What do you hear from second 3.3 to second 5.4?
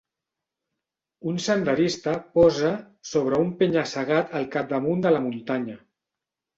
un penya-segat al capdamunt de la